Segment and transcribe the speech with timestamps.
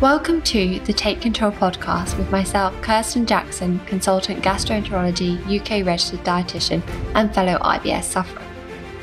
[0.00, 6.82] Welcome to the Take Control podcast with myself, Kirsten Jackson, consultant gastroenterology, UK registered dietitian,
[7.14, 8.40] and fellow IBS sufferer.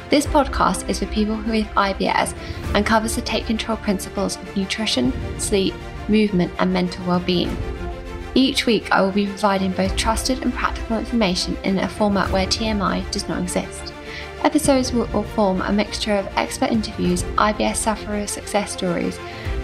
[0.09, 2.35] This podcast is for people who have IBS
[2.73, 5.75] and covers the Take Control principles of nutrition, sleep,
[6.07, 7.55] movement, and mental well-being.
[8.33, 12.47] Each week, I will be providing both trusted and practical information in a format where
[12.47, 13.93] TMI does not exist.
[14.41, 19.19] Episodes will form a mixture of expert interviews, IBS sufferer success stories,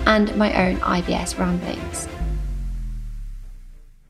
[0.05, 2.07] and my own IBS ramblings.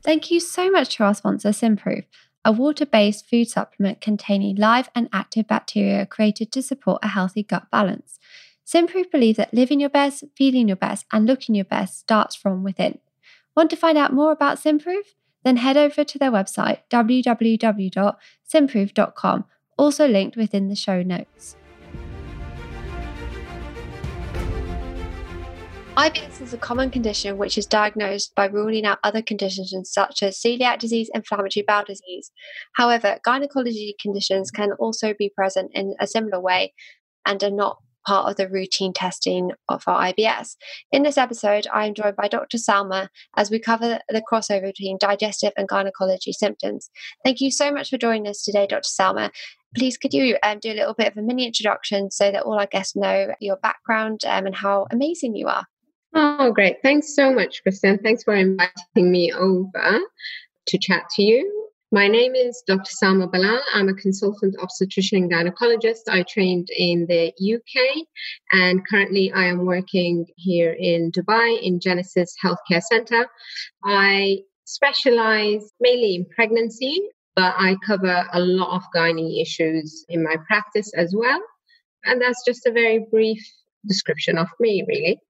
[0.02, 2.04] Thank you so much to our sponsor, Symprove,
[2.44, 7.42] a water based food supplement containing live and active bacteria created to support a healthy
[7.42, 8.18] gut balance.
[8.66, 12.62] Symprove believe that living your best, feeling your best, and looking your best starts from
[12.62, 12.98] within.
[13.56, 15.14] Want to find out more about Symprove?
[15.44, 19.44] Then head over to their website, www.symprove.com,
[19.76, 21.56] also linked within the show notes.
[25.96, 30.40] IBS is a common condition which is diagnosed by ruling out other conditions such as
[30.40, 32.32] celiac disease, inflammatory bowel disease.
[32.74, 36.74] However, gynecology conditions can also be present in a similar way
[37.24, 40.56] and are not part of the routine testing of our IBS.
[40.90, 42.58] In this episode, I am joined by Dr.
[42.58, 46.90] Salma as we cover the crossover between digestive and gynecology symptoms.
[47.24, 48.82] Thank you so much for joining us today, Dr.
[48.82, 49.30] Salma.
[49.76, 52.58] Please, could you um, do a little bit of a mini introduction so that all
[52.58, 55.66] our guests know your background um, and how amazing you are?
[56.16, 56.76] Oh, great.
[56.80, 57.98] Thanks so much, Kirsten.
[57.98, 59.98] Thanks for inviting me over
[60.66, 61.68] to chat to you.
[61.90, 62.90] My name is Dr.
[63.02, 63.60] Salma Ballal.
[63.72, 66.02] I'm a consultant obstetrician and gynecologist.
[66.08, 68.06] I trained in the UK
[68.52, 73.26] and currently I am working here in Dubai in Genesis Healthcare Center.
[73.84, 80.36] I specialize mainly in pregnancy, but I cover a lot of gynae issues in my
[80.46, 81.40] practice as well.
[82.04, 83.44] And that's just a very brief
[83.84, 85.20] description of me, really.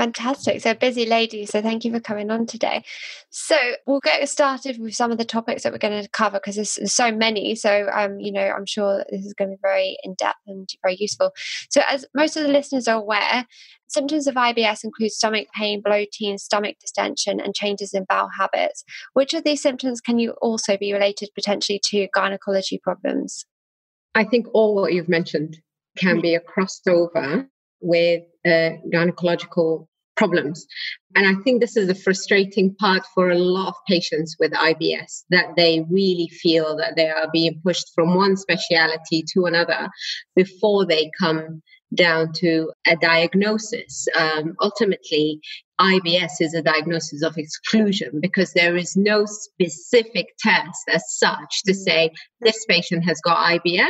[0.00, 0.62] Fantastic.
[0.62, 1.44] So busy lady.
[1.44, 2.84] So thank you for coming on today.
[3.28, 3.54] So
[3.86, 6.90] we'll get started with some of the topics that we're going to cover because there's,
[6.90, 7.54] so many.
[7.54, 10.66] So um, you know, I'm sure this is going to be very in depth and
[10.82, 11.32] very useful.
[11.68, 13.44] So as most of the listeners are aware,
[13.88, 18.82] symptoms of IBS include stomach pain, bloating, stomach distension, and changes in bowel habits.
[19.12, 23.44] Which of these symptoms can you also be related potentially to gynecology problems?
[24.14, 25.58] I think all what you've mentioned
[25.98, 26.22] can mm.
[26.22, 27.48] be a crossover
[27.82, 29.88] with uh, gynecological
[30.20, 30.66] problems.
[31.16, 35.24] And I think this is a frustrating part for a lot of patients with IBS
[35.30, 39.88] that they really feel that they are being pushed from one speciality to another
[40.36, 41.62] before they come
[41.94, 44.06] down to a diagnosis.
[44.14, 45.40] Um, ultimately,
[45.80, 51.72] IBS is a diagnosis of exclusion because there is no specific test as such to
[51.72, 52.10] say
[52.42, 53.88] this patient has got IBS.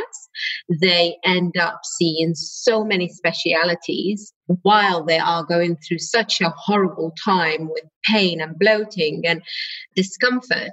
[0.79, 7.13] They end up seeing so many specialities while they are going through such a horrible
[7.23, 9.41] time with pain and bloating and
[9.95, 10.71] discomfort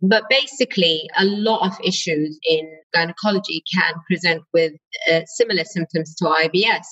[0.00, 4.72] but basically, a lot of issues in gynecology can present with
[5.10, 6.84] uh, similar symptoms to IBS,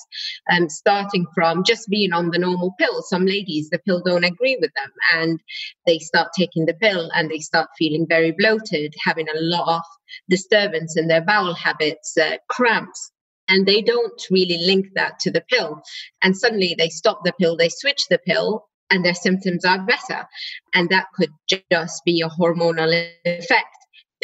[0.51, 3.01] um, starting from just being on the normal pill.
[3.03, 5.39] Some ladies, the pill don't agree with them, and
[5.85, 9.83] they start taking the pill and they start feeling very bloated, having a lot of
[10.29, 13.11] disturbance in their bowel habits, uh, cramps,
[13.47, 15.81] and they don't really link that to the pill.
[16.21, 20.27] And suddenly they stop the pill, they switch the pill, and their symptoms are better.
[20.73, 23.67] And that could just be a hormonal effect.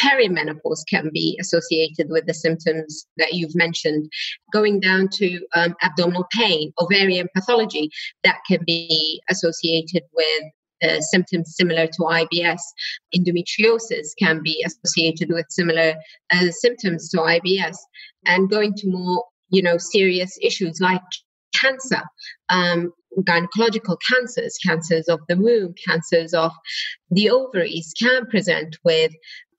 [0.02, 4.12] Perimenopause can be associated with the symptoms that you've mentioned,
[4.52, 7.92] going down to um, abdominal pain, ovarian pathology,
[8.24, 10.44] that can be associated with
[10.84, 12.60] uh, symptoms similar to IBS.
[13.16, 15.96] Endometriosis can be associated with similar
[16.34, 17.78] uh, symptoms to IBS.
[18.26, 21.02] And going to more, you know, serious issues like
[21.54, 22.02] cancer,
[22.50, 26.52] um, gynecological cancers, cancers of the womb, cancers of
[27.12, 29.12] the ovaries can present with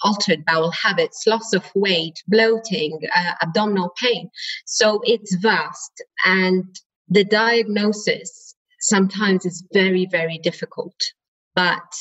[0.03, 4.29] altered bowel habits, loss of weight, bloating, uh, abdominal pain.
[4.67, 6.03] So it's vast.
[6.25, 6.65] And
[7.09, 10.95] the diagnosis sometimes is very, very difficult.
[11.55, 11.95] But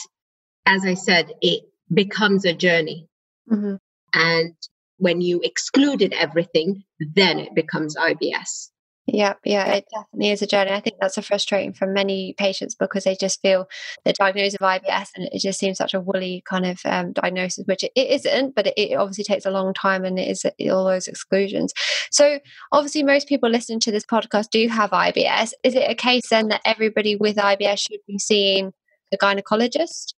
[0.65, 1.63] as I said, it
[1.93, 3.07] becomes a journey.
[3.51, 3.75] Mm-hmm.
[4.13, 4.53] And
[4.97, 8.69] when you excluded everything, then it becomes IBS.
[9.05, 10.71] Yeah, yeah, it definitely is a journey.
[10.71, 13.67] I think that's a frustrating for many patients because they just feel
[14.05, 17.65] the diagnosis of IBS and it just seems such a woolly kind of um, diagnosis,
[17.65, 20.85] which it, isn't, but it, it, obviously takes a long time and it is all
[20.85, 21.73] those exclusions.
[22.11, 22.39] So,
[22.71, 25.51] obviously, most people listening to this podcast do have IBS.
[25.63, 28.71] Is it a case then that everybody with IBS should be seeing
[29.13, 30.13] a gynecologist?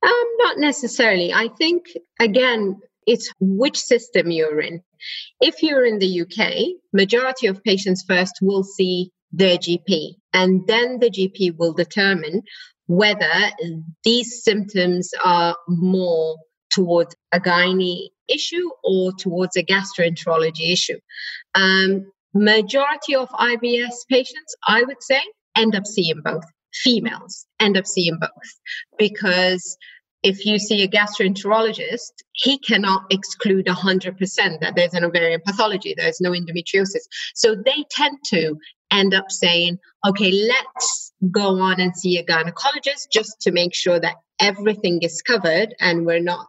[0.00, 1.32] Um, not necessarily.
[1.32, 1.86] I think,
[2.20, 4.82] again, it's which system you're in.
[5.40, 10.16] If you're in the UK, majority of patients first will see their GP.
[10.34, 12.42] And then the GP will determine
[12.86, 13.32] whether
[14.04, 16.36] these symptoms are more
[16.70, 20.98] towards a gynae issue or towards a gastroenterology issue.
[21.54, 25.20] Um, majority of IBS patients, I would say,
[25.56, 26.44] end up seeing both.
[26.74, 28.50] Females end up seeing both
[28.98, 29.78] because
[30.22, 36.20] if you see a gastroenterologist, he cannot exclude 100% that there's an ovarian pathology, there's
[36.20, 37.06] no endometriosis.
[37.34, 38.56] So they tend to
[38.90, 44.00] end up saying, okay, let's go on and see a gynecologist just to make sure
[44.00, 46.46] that everything is covered and we're not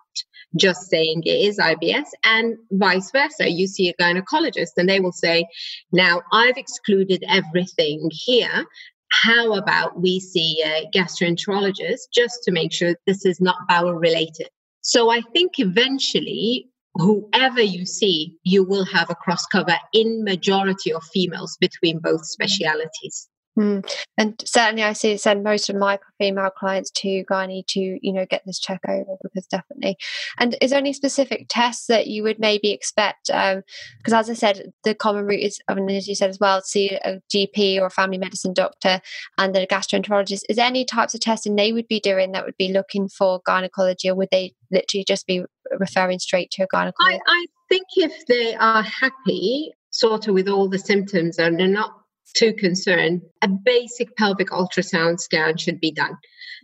[0.55, 3.49] just saying it is IBS, and vice versa.
[3.49, 5.45] You see a gynecologist and they will say,
[5.91, 8.65] Now I've excluded everything here.
[9.11, 14.49] How about we see a gastroenterologist just to make sure this is not bowel related?
[14.81, 20.91] So I think eventually whoever you see, you will have a cross cover in majority
[20.93, 23.28] of females between both specialities.
[23.57, 23.89] Mm.
[24.17, 28.25] And certainly, I see send most of my female clients to gynae to you know
[28.25, 29.97] get this check over because definitely.
[30.37, 33.27] And is there any specific tests that you would maybe expect?
[33.27, 36.61] Because um, as I said, the common route is, mean, as you said as well,
[36.61, 39.01] see a GP or a family medicine doctor
[39.37, 40.43] and then a gastroenterologist.
[40.49, 43.41] Is there any types of testing they would be doing that would be looking for
[43.45, 45.43] gynecology, or would they literally just be
[45.77, 46.93] referring straight to a gynecologist?
[46.99, 51.67] I, I think if they are happy, sort of with all the symptoms and they're
[51.67, 51.98] not
[52.33, 56.17] too concerned, a basic pelvic ultrasound scan should be done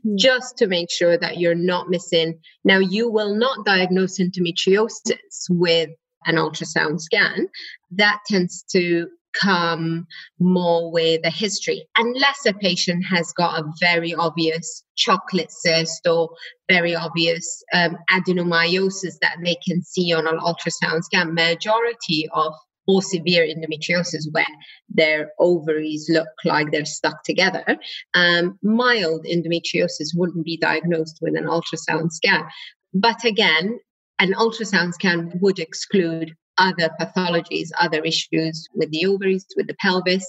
[0.06, 0.18] mm.
[0.18, 2.40] just to make sure that you're not missing.
[2.64, 5.90] Now, you will not diagnose endometriosis with
[6.26, 7.48] an ultrasound scan.
[7.92, 9.08] That tends to
[9.40, 10.08] come
[10.40, 16.30] more with a history, unless a patient has got a very obvious chocolate cyst or
[16.70, 21.34] very obvious um, adenomyosis that they can see on an ultrasound scan.
[21.34, 22.54] Majority of
[22.88, 24.46] or severe endometriosis where
[24.90, 27.78] their ovaries look like they're stuck together.
[28.14, 32.46] Um, mild endometriosis wouldn't be diagnosed with an ultrasound scan.
[32.94, 33.80] But again,
[34.20, 40.26] an ultrasound scan would exclude other pathologies, other issues with the ovaries, with the pelvis.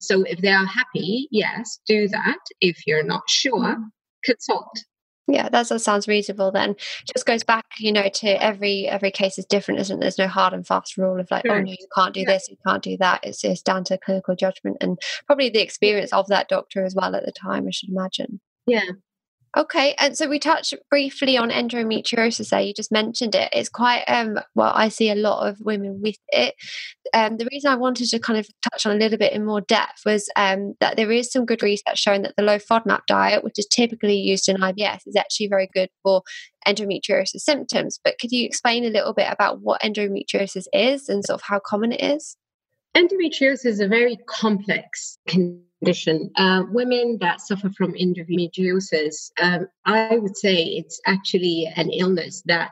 [0.00, 2.38] So if they are happy, yes, do that.
[2.60, 3.76] If you're not sure,
[4.24, 4.84] consult
[5.28, 6.74] yeah that, sounds reasonable then.
[7.12, 10.00] Just goes back you know to every every case is different isn't it?
[10.00, 12.32] there's no hard and fast rule of like oh no you can't do yeah.
[12.32, 13.20] this you can't do that.
[13.22, 17.14] It's, it's down to clinical judgment and probably the experience of that doctor as well
[17.14, 18.40] at the time i should imagine.
[18.66, 18.82] Yeah
[19.58, 22.60] Okay, and so we touched briefly on endometriosis there.
[22.60, 23.48] You just mentioned it.
[23.52, 26.54] It's quite um well, I see a lot of women with it.
[27.12, 29.60] Um, the reason I wanted to kind of touch on a little bit in more
[29.60, 33.42] depth was um, that there is some good research showing that the low FODMAP diet,
[33.42, 36.22] which is typically used in IBS, is actually very good for
[36.66, 37.98] endometriosis symptoms.
[38.04, 41.60] But could you explain a little bit about what endometriosis is and sort of how
[41.64, 42.36] common it is?
[42.96, 46.30] Endometriosis is a very complex condition condition.
[46.36, 52.70] Uh, women that suffer from endometriosis, um, I would say it's actually an illness that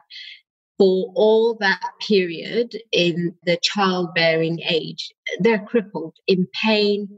[0.78, 5.10] for all that period in the childbearing age,
[5.40, 7.08] they're crippled in pain,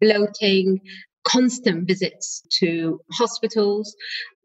[0.00, 0.80] bloating,
[1.26, 3.96] constant visits to hospitals.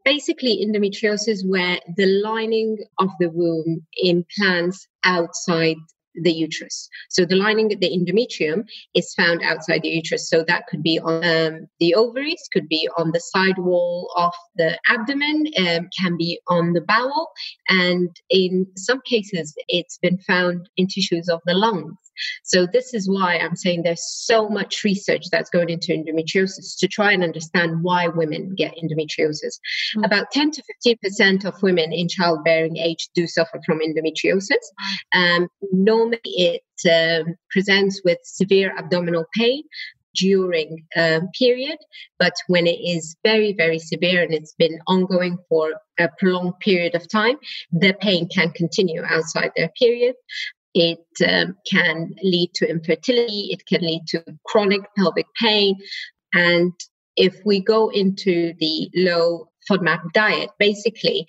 [0.03, 5.77] Basically, endometriosis, where the lining of the womb implants outside
[6.15, 6.89] the uterus.
[7.09, 8.63] So the lining, the endometrium,
[8.93, 10.29] is found outside the uterus.
[10.29, 14.33] So that could be on um, the ovaries, could be on the side wall of
[14.55, 17.31] the abdomen, um, can be on the bowel,
[17.69, 21.95] and in some cases, it's been found in tissues of the lungs.
[22.43, 26.87] So this is why I'm saying there's so much research that's going into endometriosis to
[26.87, 29.59] try and understand why women get endometriosis.
[29.95, 30.03] Mm-hmm.
[30.03, 34.51] About 10 to 15% of women in childbearing age do suffer from endometriosis.
[35.13, 39.63] Um, normally it um, presents with severe abdominal pain,
[40.15, 41.77] during a um, period,
[42.19, 46.95] but when it is very, very severe and it's been ongoing for a prolonged period
[46.95, 47.37] of time,
[47.71, 50.15] the pain can continue outside their period.
[50.73, 55.77] It um, can lead to infertility, it can lead to chronic pelvic pain.
[56.33, 56.73] And
[57.17, 61.27] if we go into the low FODMAP diet, basically,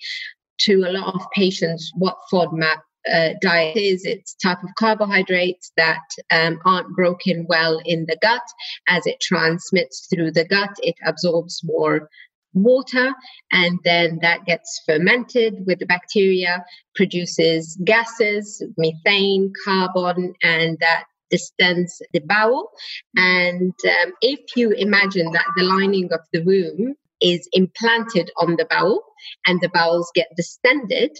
[0.59, 2.77] to a lot of patients, what FODMAP
[3.11, 5.99] uh, diet is it's type of carbohydrates that
[6.31, 8.41] um, aren't broken well in the gut
[8.87, 12.09] as it transmits through the gut it absorbs more
[12.53, 13.13] water
[13.51, 16.63] and then that gets fermented with the bacteria
[16.95, 22.69] produces gases methane carbon and that distends the bowel.
[23.15, 28.67] And um, if you imagine that the lining of the womb is implanted on the
[28.69, 29.03] bowel
[29.47, 31.17] and the bowels get distended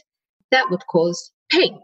[0.51, 1.79] that would cause pain.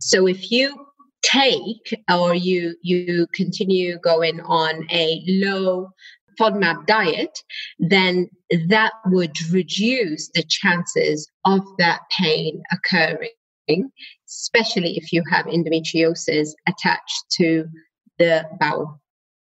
[0.00, 0.86] So if you
[1.22, 5.90] take or you you continue going on a low
[6.38, 7.38] FODMAP diet,
[7.78, 8.28] then
[8.68, 13.90] that would reduce the chances of that pain occurring,
[14.28, 17.66] especially if you have endometriosis attached to
[18.18, 19.00] the bowel.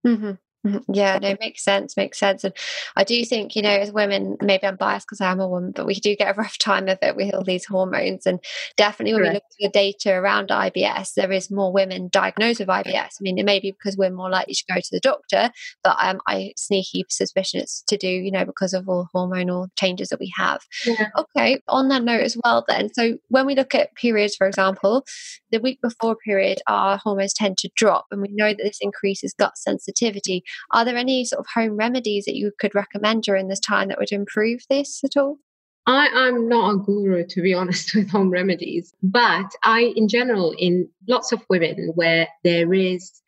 [0.05, 0.31] Mm-hmm.
[0.67, 0.93] Mm-hmm.
[0.93, 2.43] Yeah, no, makes sense, makes sense.
[2.43, 2.53] And
[2.97, 5.85] I do think, you know, as women, maybe I'm biased because I'm a woman, but
[5.85, 8.25] we do get a rough time of it with all these hormones.
[8.25, 8.39] And
[8.75, 9.33] definitely when Correct.
[9.33, 12.93] we look at the data around IBS, there is more women diagnosed with IBS.
[12.93, 15.51] I mean, it may be because we're more likely to go to the doctor,
[15.81, 20.09] but um, I sneaky suspicion it's to do, you know, because of all hormonal changes
[20.09, 20.61] that we have.
[20.85, 21.07] Yeah.
[21.17, 22.93] Okay, on that note as well, then.
[22.93, 25.05] So when we look at periods, for example,
[25.51, 29.33] the week before period, our hormones tend to drop, and we know that this increases
[29.37, 33.59] gut sensitivity are there any sort of home remedies that you could recommend during this
[33.59, 35.37] time that would improve this at all?
[35.85, 40.53] I, am not a guru, to be honest, with home remedies, but I, in general,
[40.57, 43.21] in lots of women where there is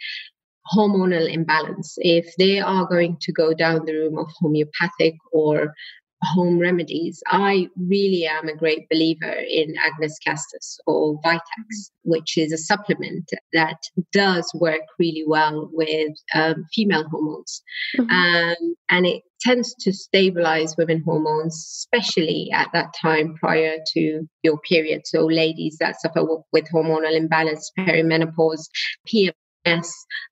[0.76, 5.74] hormonal imbalance, if they are going to go down the room of homeopathic or
[6.24, 12.52] home remedies, I really am a great believer in Agnus Castus or Vitex, which is
[12.52, 13.78] a supplement that
[14.12, 17.64] does work really well with um, female hormones.
[17.98, 18.10] Mm-hmm.
[18.12, 24.60] Um, and it tends to stabilize women hormones, especially at that time prior to your
[24.60, 25.02] period.
[25.06, 28.68] So, ladies that suffer with hormonal imbalance, perimenopause,
[29.08, 29.88] PMS,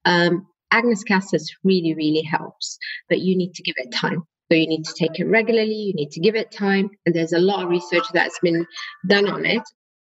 [0.06, 2.78] um, Agnus Castus really, really helps,
[3.08, 4.24] but you need to give it time.
[4.52, 7.34] So you need to take it regularly, you need to give it time, and there's
[7.34, 8.66] a lot of research that's been
[9.08, 9.62] done on it.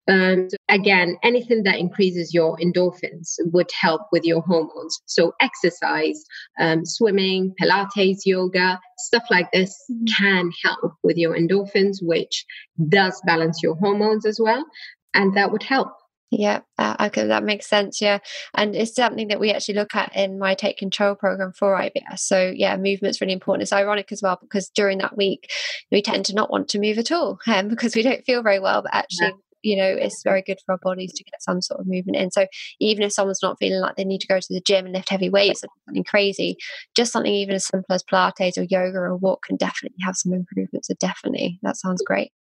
[0.08, 4.98] And again, anything that increases your endorphins would help with your hormones.
[5.04, 6.24] So, exercise,
[6.58, 10.04] um, swimming, Pilates, yoga, stuff like this mm-hmm.
[10.16, 12.46] can help with your endorphins, which
[12.88, 14.64] does balance your hormones as well.
[15.12, 15.92] And that would help.
[16.30, 18.02] Yeah, uh, okay, that makes sense.
[18.02, 18.18] Yeah,
[18.54, 22.18] and it's something that we actually look at in my Take Control program for IBS.
[22.18, 23.62] So yeah, movement's really important.
[23.62, 25.50] It's ironic as well because during that week
[25.90, 28.60] we tend to not want to move at all um, because we don't feel very
[28.60, 28.82] well.
[28.82, 29.32] But actually, yeah.
[29.62, 32.30] you know, it's very good for our bodies to get some sort of movement in.
[32.30, 32.46] So
[32.78, 35.08] even if someone's not feeling like they need to go to the gym and lift
[35.08, 36.58] heavy weights or something crazy,
[36.94, 40.34] just something even as simple as Pilates or yoga or walk can definitely have some
[40.34, 40.88] improvements.
[40.88, 42.32] So definitely, that sounds great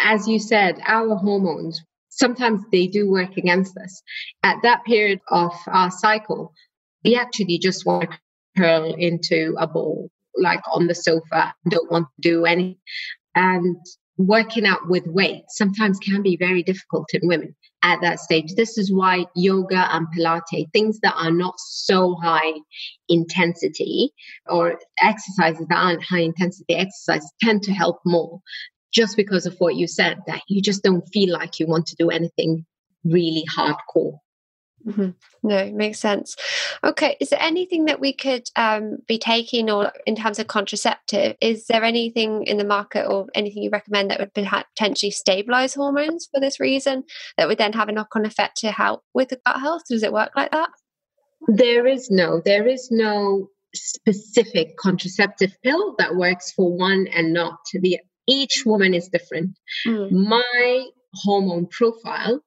[0.00, 4.02] as you said, our hormones sometimes they do work against us.
[4.42, 6.52] At that period of our cycle,
[7.04, 8.18] we actually just want to
[8.56, 12.78] curl into a ball, like on the sofa, don't want to do any.
[13.34, 13.76] And
[14.18, 18.54] working out with weight sometimes can be very difficult in women at that stage.
[18.54, 22.52] This is why yoga and Pilates, things that are not so high
[23.08, 24.12] intensity
[24.46, 28.40] or exercises that aren't high intensity exercises tend to help more
[28.92, 31.96] just because of what you said, that you just don't feel like you want to
[31.96, 32.66] do anything
[33.04, 34.18] really hardcore.
[34.86, 35.10] Mm-hmm.
[35.42, 36.36] No, makes sense.
[36.82, 41.36] Okay, is there anything that we could um, be taking, or in terms of contraceptive,
[41.40, 46.28] is there anything in the market or anything you recommend that would potentially stabilize hormones
[46.32, 47.04] for this reason
[47.36, 49.82] that would then have a knock-on effect to help with the gut health?
[49.88, 50.70] Does it work like that?
[51.46, 57.58] There is no, there is no specific contraceptive pill that works for one and not
[57.72, 57.98] the
[58.30, 59.58] each woman is different.
[59.86, 60.10] Mm.
[60.12, 60.84] My
[61.14, 62.40] hormone profile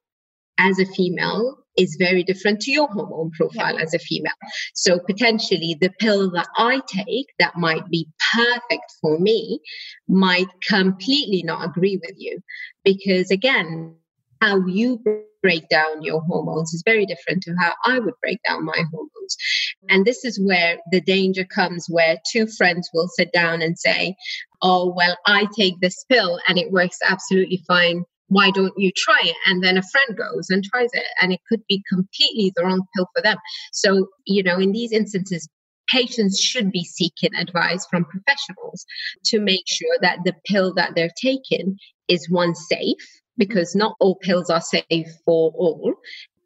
[0.57, 3.81] as a female is very different to your hormone profile yeah.
[3.81, 4.33] as a female.
[4.75, 9.59] So potentially the pill that I take that might be perfect for me
[10.07, 12.39] might completely not agree with you
[12.83, 13.95] because again
[14.41, 15.01] how you
[15.43, 19.35] break down your hormones is very different to how I would break down my hormones.
[19.83, 19.87] Mm-hmm.
[19.95, 24.15] And this is where the danger comes where two friends will sit down and say,
[24.63, 28.05] Oh, well, I take this pill and it works absolutely fine.
[28.29, 29.35] Why don't you try it?
[29.45, 32.81] And then a friend goes and tries it, and it could be completely the wrong
[32.95, 33.37] pill for them.
[33.73, 35.47] So, you know, in these instances,
[35.89, 38.85] patients should be seeking advice from professionals
[39.25, 44.15] to make sure that the pill that they're taking is one safe because not all
[44.15, 45.93] pills are safe for all.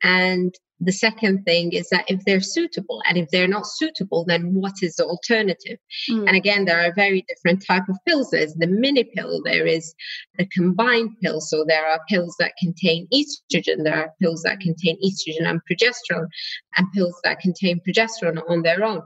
[0.04, 4.54] And the second thing is that if they're suitable and if they're not suitable, then
[4.54, 5.80] what is the alternative?
[6.10, 6.28] Mm.
[6.28, 8.30] And again, there are very different type of pills.
[8.30, 9.96] There's the mini pill, there is
[10.38, 11.42] the combined pill.
[11.42, 16.28] So there are pills that contain estrogen, there are pills that contain estrogen and progesterone,
[16.78, 19.02] and pills that contain progesterone on their own.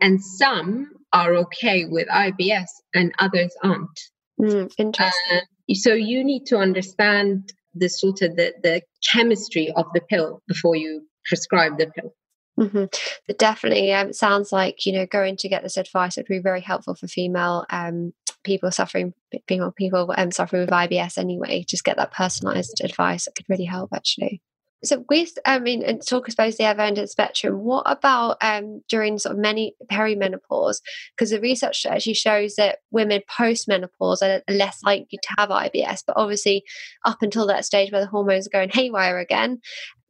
[0.00, 4.00] And some are okay with IBS and others aren't.
[4.40, 5.38] Mm, interesting.
[5.38, 10.42] Uh, so you need to understand the sort of the, the chemistry of the pill
[10.48, 12.14] before you prescribe the pill.
[12.58, 12.84] Mm-hmm.
[13.26, 16.38] But definitely, um, it sounds like you know going to get this advice would be
[16.38, 18.14] very helpful for female um,
[18.44, 19.12] people suffering,
[19.46, 21.18] female people um, suffering with IBS.
[21.18, 23.90] Anyway, just get that personalised advice that could really help.
[23.92, 24.40] Actually,
[24.84, 27.84] So with I mean and talk I suppose the other end of the spectrum, what
[27.86, 30.76] about um during sort of many perimenopause?
[31.16, 36.02] Because the research actually shows that women post menopause are less likely to have IBS,
[36.06, 36.62] but obviously
[37.04, 39.60] up until that stage where the hormones are going haywire again,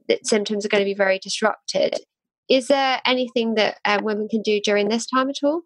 [0.09, 1.95] the symptoms are going to be very disrupted.
[2.49, 5.63] Is there anything that uh, women can do during this time at all?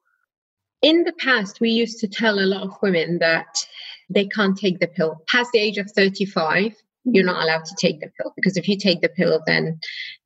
[0.82, 3.66] In the past, we used to tell a lot of women that
[4.08, 8.00] they can't take the pill past the age of 35 you're not allowed to take
[8.00, 9.78] the pill because if you take the pill then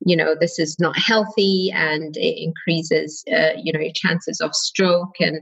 [0.05, 4.53] you know this is not healthy and it increases uh, you know your chances of
[4.53, 5.39] stroke and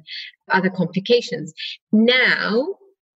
[0.52, 1.54] other complications
[1.92, 2.68] now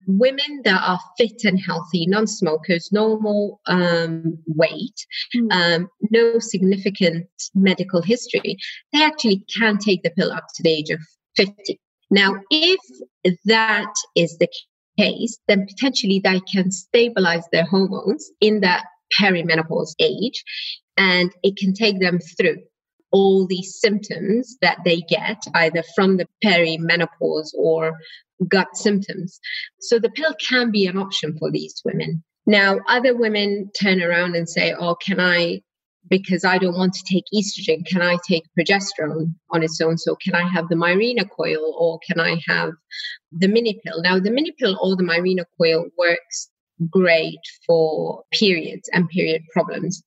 [0.07, 5.53] women that are fit and healthy non-smokers normal um, weight mm.
[5.53, 8.57] um, no significant medical history
[8.93, 11.01] they actually can take the pill up to the age of
[11.37, 11.81] 50
[12.11, 12.81] now if
[13.47, 14.49] that is the
[14.99, 18.85] case, then potentially they can stabilize their hormones in that
[19.19, 20.45] perimenopause age
[20.97, 22.57] and it can take them through
[23.11, 27.93] all these symptoms that they get either from the perimenopause or
[28.49, 29.39] gut symptoms.
[29.81, 32.25] So the pill can be an option for these women.
[32.47, 35.63] Now, other women turn around and say, Oh, can I
[36.09, 39.99] because I don't want to take estrogen, can I take progesterone on its own?
[39.99, 42.73] So, can I have the Mirena coil or can I have
[43.33, 44.03] the mini pill?
[44.03, 46.51] Now, the mini pill or the Mirena coil works
[46.91, 50.03] great for periods and period problems.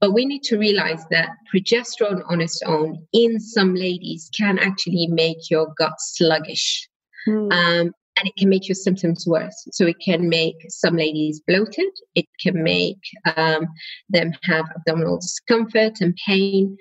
[0.00, 5.08] But we need to realize that progesterone on its own in some ladies can actually
[5.08, 6.88] make your gut sluggish.
[7.28, 7.52] Mm.
[7.52, 9.66] Um, and it can make your symptoms worse.
[9.72, 11.90] So it can make some ladies bloated.
[12.14, 12.98] It can make
[13.36, 13.66] um,
[14.08, 16.76] them have abdominal discomfort and pain.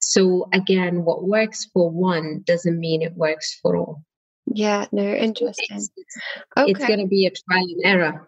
[0.00, 4.02] So again, what works for one doesn't mean it works for all.
[4.46, 5.76] Yeah, no, interesting.
[5.76, 5.90] It's,
[6.56, 6.70] okay.
[6.70, 8.27] it's going to be a trial and error.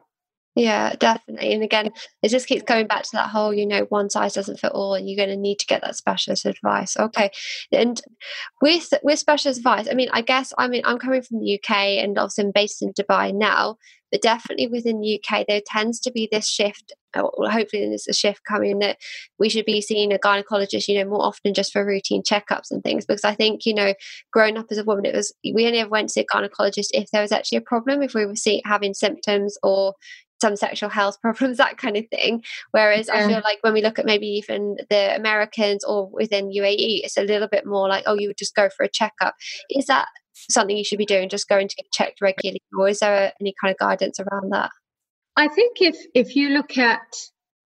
[0.56, 1.52] Yeah, definitely.
[1.52, 1.90] And again,
[2.22, 4.94] it just keeps going back to that whole, you know, one size doesn't fit all,
[4.94, 6.96] and you're going to need to get that specialist advice.
[6.96, 7.30] Okay.
[7.72, 8.00] And
[8.60, 12.02] with with specialist advice, I mean, I guess I mean I'm coming from the UK
[12.02, 13.76] and obviously I'm based in Dubai now,
[14.10, 16.92] but definitely within the UK there tends to be this shift.
[17.14, 18.96] Uh, well, hopefully there's a shift coming that
[19.38, 22.82] we should be seeing a gynecologist, you know, more often just for routine checkups and
[22.82, 23.06] things.
[23.06, 23.94] Because I think, you know,
[24.32, 27.08] growing up as a woman, it was we only ever went to a gynecologist if
[27.12, 29.94] there was actually a problem, if we were see, having symptoms or
[30.40, 32.42] some sexual health problems, that kind of thing.
[32.70, 33.24] Whereas yeah.
[33.24, 37.16] I feel like when we look at maybe even the Americans or within UAE, it's
[37.16, 39.34] a little bit more like, oh, you would just go for a checkup.
[39.70, 40.06] Is that
[40.48, 43.54] something you should be doing, just going to get checked regularly, or is there any
[43.60, 44.70] kind of guidance around that?
[45.36, 47.00] I think if if you look at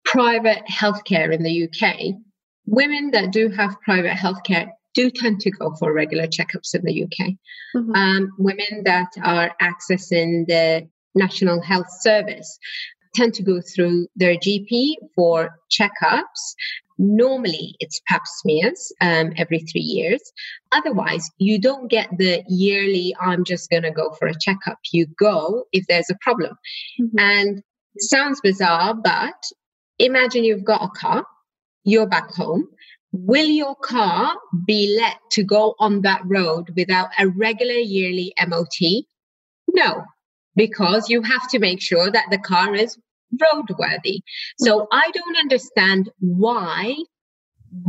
[0.05, 2.15] private healthcare in the UK,
[2.67, 7.05] women that do have private healthcare do tend to go for regular checkups in the
[7.05, 7.33] UK.
[7.77, 7.95] Mm-hmm.
[7.95, 12.59] Um, women that are accessing the National Health Service
[13.15, 16.55] tend to go through their GP for checkups.
[16.99, 20.21] Normally, it's pap smears um, every three years.
[20.73, 24.79] Otherwise, you don't get the yearly, I'm just going to go for a checkup.
[24.93, 26.57] You go if there's a problem.
[27.01, 27.19] Mm-hmm.
[27.19, 27.63] And
[27.99, 29.43] sounds bizarre, but
[29.99, 31.27] imagine you've got a car,
[31.85, 32.69] you're back home.
[33.13, 34.35] Will your car
[34.67, 39.05] be let to go on that road without a regular yearly MOT?
[39.69, 40.05] No,
[40.55, 42.99] because you have to make sure that the car is
[43.37, 44.21] roadworthy.
[44.59, 46.97] So I don't understand why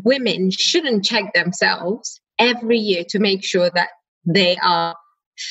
[0.04, 3.89] women shouldn't check themselves every year to make sure that
[4.26, 4.95] they are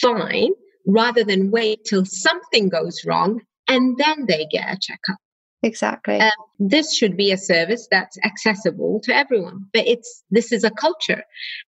[0.01, 0.51] fine
[0.87, 5.19] rather than wait till something goes wrong and then they get a checkup.
[5.65, 6.19] Exactly.
[6.19, 10.71] Um, this should be a service that's accessible to everyone, but it's this is a
[10.71, 11.23] culture,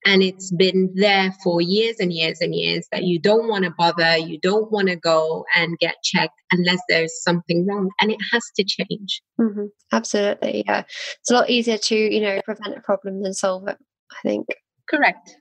[0.06, 3.70] and it's been there for years and years and years that you don't want to
[3.76, 8.20] bother, you don't want to go and get checked unless there's something wrong, and it
[8.32, 9.20] has to change.
[9.38, 9.66] Mm-hmm.
[9.92, 10.84] Absolutely, yeah.
[11.20, 13.76] It's a lot easier to you know prevent a problem than solve it.
[14.10, 14.46] I think.
[14.88, 15.36] Correct.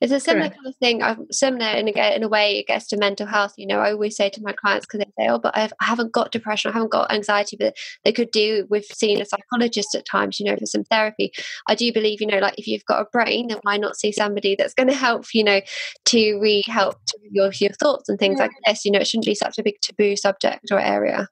[0.00, 0.56] It's a similar Correct.
[0.56, 1.02] kind of thing.
[1.02, 3.54] I'm similar in a, in a way it gets to mental health.
[3.56, 5.84] You know, I always say to my clients because they say, "Oh, but I've, I
[5.84, 9.94] haven't got depression, I haven't got anxiety," but they could do with seeing a psychologist
[9.94, 10.40] at times.
[10.40, 11.32] You know, for some therapy.
[11.68, 14.12] I do believe, you know, like if you've got a brain, then why not see
[14.12, 15.26] somebody that's going to help?
[15.34, 15.60] You know,
[16.06, 16.96] to re help
[17.30, 18.44] your your thoughts and things yeah.
[18.44, 18.84] like this.
[18.84, 21.28] You know, it shouldn't be such a big taboo subject or area.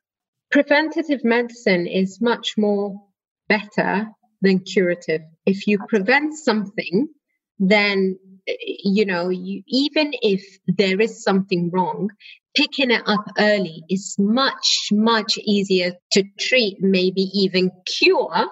[0.50, 2.94] Preventative medicine is much more
[3.48, 4.08] better
[4.40, 5.22] than curative.
[5.46, 7.08] If you prevent something,
[7.58, 12.10] then you know, you, even if there is something wrong,
[12.54, 18.48] picking it up early is much, much easier to treat, maybe even cure,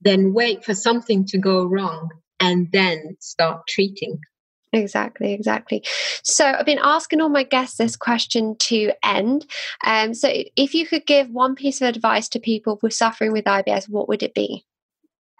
[0.00, 2.08] than wait for something to go wrong
[2.40, 4.18] and then start treating.
[4.72, 5.82] Exactly, exactly.
[6.22, 9.46] So I've been asking all my guests this question to end.
[9.84, 13.32] Um, so if you could give one piece of advice to people who are suffering
[13.32, 14.66] with IBS, what would it be?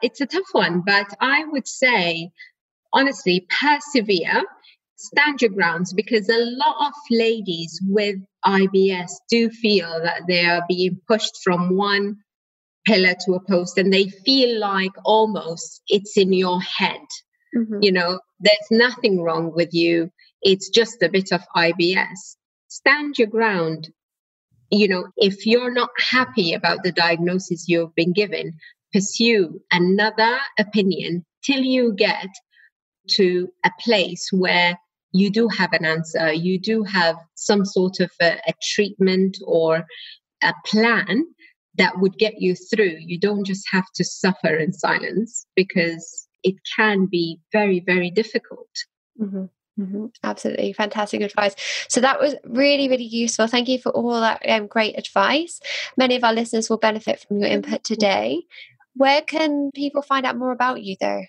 [0.00, 2.30] It's a tough one, but I would say,
[2.92, 4.44] honestly, persevere,
[4.96, 10.64] stand your grounds, because a lot of ladies with IBS do feel that they are
[10.68, 12.16] being pushed from one
[12.86, 17.00] pillar to a post and they feel like almost it's in your head.
[17.56, 17.78] Mm-hmm.
[17.82, 20.10] You know, there's nothing wrong with you.
[20.42, 22.36] It's just a bit of IBS.
[22.68, 23.90] Stand your ground.
[24.70, 28.54] You know, if you're not happy about the diagnosis you've been given,
[28.92, 32.28] pursue another opinion till you get
[33.16, 34.78] to a place where
[35.12, 39.84] you do have an answer, you do have some sort of a, a treatment or
[40.42, 41.24] a plan
[41.76, 42.96] that would get you through.
[42.98, 48.68] You don't just have to suffer in silence because it can be very, very difficult.
[49.20, 49.44] Mm-hmm.
[49.80, 50.06] Mm-hmm.
[50.24, 51.54] Absolutely fantastic advice.
[51.88, 53.46] So that was really, really useful.
[53.46, 55.60] Thank you for all that um, great advice.
[55.96, 58.42] Many of our listeners will benefit from your input today.
[58.94, 61.22] Where can people find out more about you, though?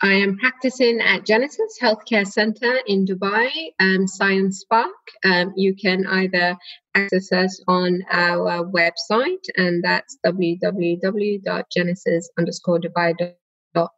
[0.00, 4.94] I am practicing at Genesis Healthcare Center in Dubai, um, Science Park.
[5.24, 6.56] Um, you can either
[6.94, 13.90] access us on our website, and that's www.genesis underscore Dubai.com,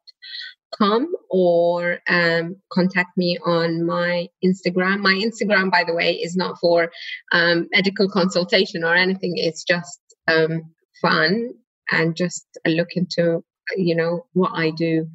[1.28, 5.00] or um, contact me on my Instagram.
[5.00, 6.90] My Instagram, by the way, is not for
[7.32, 10.62] um, medical consultation or anything, it's just um,
[11.02, 11.50] fun
[11.92, 13.44] and just a look into,
[13.76, 15.06] you know, what I do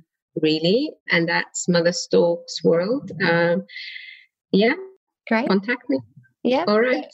[0.42, 3.12] really, and that's Mother Stork's World.
[3.24, 3.66] Um,
[4.52, 4.74] yeah,
[5.28, 5.48] great.
[5.48, 6.00] Contact me.
[6.44, 6.66] Yeah.
[6.68, 7.06] All right.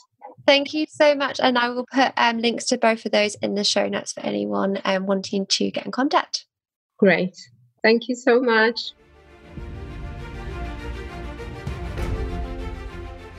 [0.46, 1.38] Thank you so much.
[1.40, 4.20] And I will put um, links to both of those in the show notes for
[4.20, 6.46] anyone um, wanting to get in contact.
[6.98, 7.36] Great.
[7.82, 8.92] Thank you so much.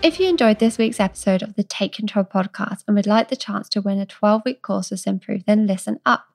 [0.01, 3.37] If you enjoyed this week's episode of the Take Control podcast and would like the
[3.37, 6.25] chance to win a 12 week course with Symprove, then listen up.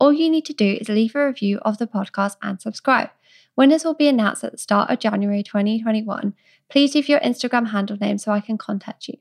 [0.00, 3.10] All you need to do is leave a review of the podcast and subscribe.
[3.56, 6.34] Winners will be announced at the start of January 2021.
[6.68, 9.18] Please leave your Instagram handle name so I can contact you.